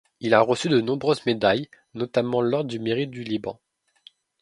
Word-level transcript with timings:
Il 0.19 0.33
a 0.33 0.41
reçu 0.41 0.67
de 0.67 0.81
nombreuses 0.81 1.23
médailles, 1.27 1.69
notamment 1.93 2.41
l'ordre 2.41 2.71
du 2.71 2.79
Mérite 2.79 3.11
du 3.11 3.23
Liban. 3.23 3.59